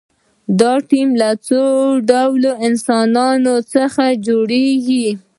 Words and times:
دا 0.59 0.73
ټیم 0.89 1.09
له 1.21 1.29
څو 1.47 1.61
ډوله 2.09 2.51
خلکو 2.83 3.55
څخه 3.73 4.03
جوړیږي. 4.27 5.07